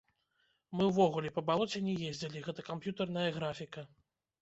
[0.79, 3.91] Мы ўвогуле па балоце не ездзілі, гэта камп'ютарная графіка.